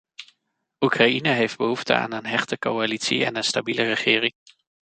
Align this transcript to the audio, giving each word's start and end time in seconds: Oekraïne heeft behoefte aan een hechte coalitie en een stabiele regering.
Oekraïne 0.79 1.29
heeft 1.29 1.57
behoefte 1.57 1.93
aan 1.93 2.11
een 2.13 2.25
hechte 2.25 2.57
coalitie 2.57 3.25
en 3.25 3.35
een 3.37 3.43
stabiele 3.43 3.83
regering. 3.83 4.33